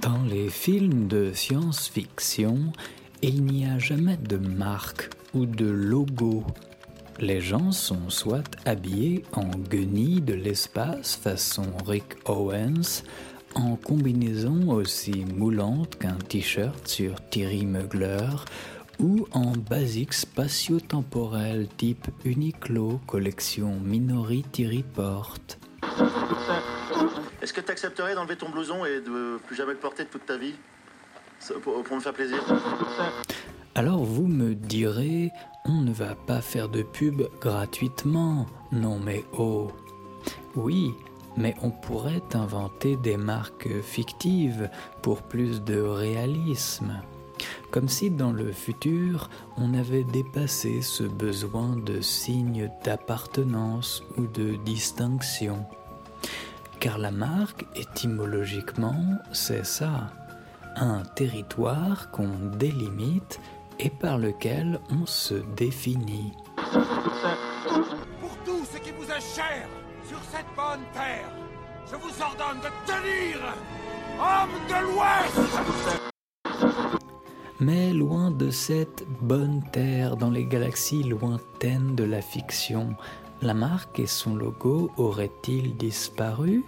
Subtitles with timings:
[0.00, 2.72] Dans les films de science-fiction,
[3.22, 6.44] il n'y a jamais de marque ou de logo.
[7.18, 13.02] Les gens sont soit habillés en guenilles de l'espace façon Rick Owens,
[13.54, 18.44] en combinaison aussi moulante qu'un t-shirt sur Thierry Mugler,
[18.98, 25.58] ou en basique spatio-temporel type Uniqlo collection Minori Thierry Porte.
[27.42, 30.26] Est-ce que tu accepterais d'enlever ton blouson et de plus jamais le porter de toute
[30.26, 30.54] ta vie?
[31.62, 32.38] Pour, pour me faire plaisir
[33.74, 35.30] Alors vous me direz,
[35.66, 38.46] on ne va pas faire de pub gratuitement.
[38.72, 39.70] Non mais oh.
[40.54, 40.94] Oui,
[41.36, 44.70] mais on pourrait inventer des marques fictives
[45.02, 47.00] pour plus de réalisme.
[47.70, 54.54] Comme si dans le futur, on avait dépassé ce besoin de signes d'appartenance ou de
[54.64, 55.66] distinction.
[56.84, 60.10] Car la marque, étymologiquement, c'est ça,
[60.76, 63.40] un territoire qu'on délimite
[63.80, 66.34] et par lequel on se définit.
[68.20, 69.66] Pour tout ce qui vous est cher
[70.06, 71.32] sur cette bonne terre,
[71.90, 73.38] je vous ordonne de tenir
[74.20, 76.02] Homme de l'Ouest.
[77.60, 82.94] Mais loin de cette bonne terre, dans les galaxies lointaines de la fiction,
[83.40, 86.62] la marque et son logo auraient-ils disparu?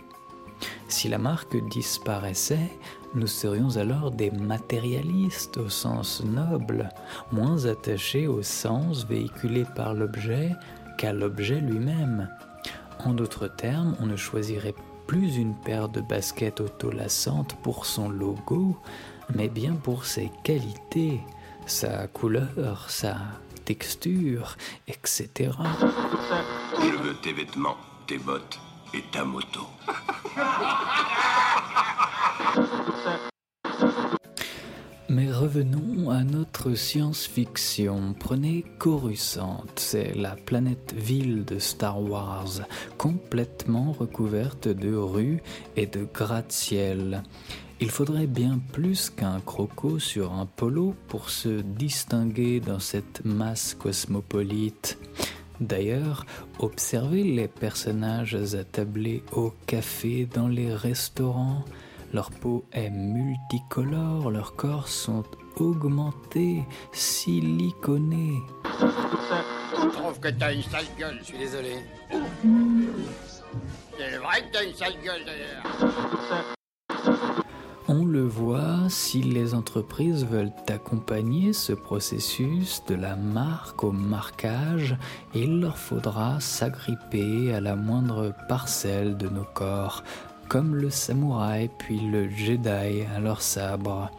[0.88, 2.70] Si la marque disparaissait,
[3.14, 6.90] nous serions alors des matérialistes au sens noble,
[7.32, 10.52] moins attachés au sens véhiculé par l'objet
[10.98, 12.28] qu'à l'objet lui-même.
[13.04, 14.74] En d'autres termes, on ne choisirait
[15.06, 18.76] plus une paire de baskets autolassantes pour son logo,
[19.34, 21.20] mais bien pour ses qualités,
[21.66, 23.16] sa couleur, sa
[23.64, 24.56] texture,
[24.88, 25.50] etc.
[26.80, 28.58] Je veux tes vêtements, tes bottes
[28.96, 29.02] et.
[35.08, 38.14] Mais revenons à notre science-fiction.
[38.18, 42.62] Prenez Coruscant, c'est la planète ville de Star Wars,
[42.98, 45.42] complètement recouverte de rues
[45.76, 47.22] et de gratte-ciel.
[47.80, 53.74] Il faudrait bien plus qu'un croco sur un polo pour se distinguer dans cette masse
[53.74, 54.98] cosmopolite.
[55.60, 56.26] D'ailleurs,
[56.58, 61.64] observez les personnages attablés au café dans les restaurants.
[62.12, 65.24] Leur peau est multicolore, leurs corps sont
[65.56, 66.62] augmentés,
[66.92, 68.38] siliconés.
[68.64, 71.18] Je trouve que t'as une sale gueule.
[71.20, 71.76] Je suis désolé.
[73.98, 75.62] C'est vrai que t'as une sale gueule d'ailleurs.
[77.88, 84.96] On le voit, si les entreprises veulent accompagner ce processus de la marque au marquage,
[85.36, 90.02] il leur faudra s'agripper à la moindre parcelle de nos corps,
[90.48, 94.10] comme le samouraï puis le Jedi à leur sabre.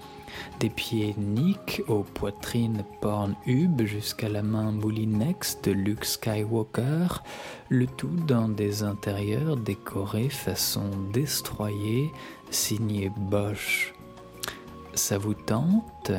[0.60, 7.22] Des pieds Nick aux poitrines Pornhub jusqu'à la main moulinex de Luke Skywalker,
[7.70, 12.12] le tout dans des intérieurs décorés façon destroyer,
[12.50, 13.94] signé Bosch.
[14.94, 16.12] Ça vous tente?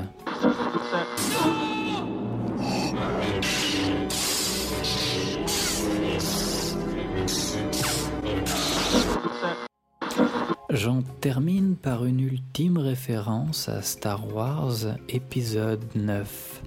[10.71, 16.63] J'en termine par une ultime référence à Star Wars épisode 9.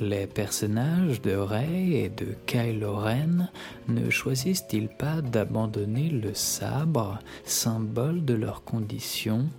[0.00, 3.50] Les personnages de Rey et de Kylo Ren
[3.88, 9.50] ne choisissent-ils pas d'abandonner le sabre, symbole de leur condition,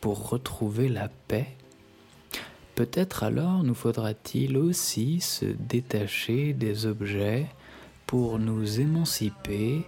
[0.00, 1.58] pour retrouver la paix?
[2.74, 7.48] Peut-être alors nous faudra-t-il aussi se détacher des objets
[8.06, 9.82] pour nous émanciper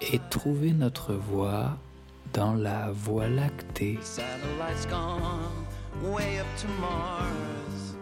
[0.00, 1.76] et trouver notre voie
[2.34, 3.98] dans la Voie lactée.
[4.02, 5.66] Satellites gone
[6.02, 7.94] way up to Mars.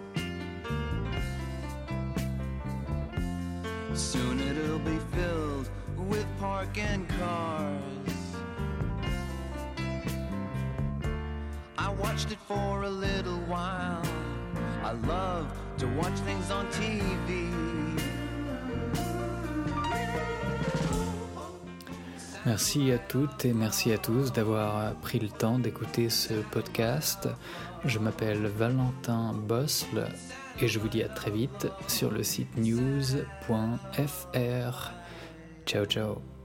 [3.94, 5.69] Soon it'll be filled
[6.09, 7.79] with cars.
[11.78, 14.02] I watched it for a little while.
[14.82, 15.46] I love
[15.78, 18.01] to watch things on TV.
[22.44, 27.28] Merci à toutes et merci à tous d'avoir pris le temps d'écouter ce podcast.
[27.84, 30.08] Je m'appelle Valentin Bosle
[30.60, 33.22] et je vous dis à très vite sur le site news.fr.
[35.66, 36.41] Ciao ciao